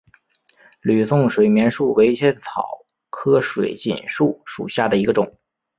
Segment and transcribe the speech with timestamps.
[0.81, 5.37] 吕宋水锦树为茜草科水锦树属下的一个种。